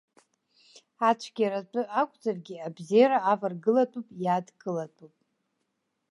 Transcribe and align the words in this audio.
Ацәгьара 1.09 1.55
атәы 1.61 1.81
акәзаргьы, 2.01 2.55
абзеира 2.67 3.17
аваргылатәуп 3.31 4.07
иадкылатәуп. 4.23 5.15